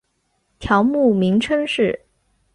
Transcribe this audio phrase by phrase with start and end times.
[0.57, 2.05] 条目名称是